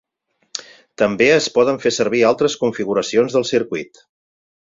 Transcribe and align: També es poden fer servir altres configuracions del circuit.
També 1.01 1.27
es 1.33 1.49
poden 1.57 1.77
fer 1.83 1.91
servir 1.99 2.23
altres 2.31 2.57
configuracions 2.63 3.37
del 3.37 3.47
circuit. 3.53 4.03